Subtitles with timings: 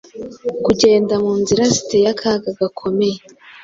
[0.65, 3.19] Kugenda munzira ziteye akaga gakomeye,